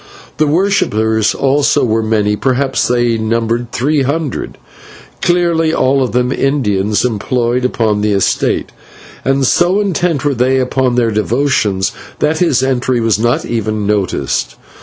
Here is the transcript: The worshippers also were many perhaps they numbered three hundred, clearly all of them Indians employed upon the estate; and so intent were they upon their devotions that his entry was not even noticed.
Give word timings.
The 0.37 0.47
worshippers 0.47 1.35
also 1.35 1.83
were 1.85 2.01
many 2.01 2.35
perhaps 2.35 2.87
they 2.87 3.19
numbered 3.19 3.71
three 3.71 4.01
hundred, 4.01 4.57
clearly 5.21 5.75
all 5.75 6.01
of 6.01 6.11
them 6.11 6.31
Indians 6.31 7.05
employed 7.05 7.63
upon 7.63 8.01
the 8.01 8.13
estate; 8.13 8.71
and 9.23 9.45
so 9.45 9.79
intent 9.79 10.25
were 10.25 10.33
they 10.33 10.57
upon 10.57 10.95
their 10.95 11.11
devotions 11.11 11.91
that 12.17 12.39
his 12.39 12.63
entry 12.63 12.99
was 12.99 13.19
not 13.19 13.45
even 13.45 13.85
noticed. 13.85 14.55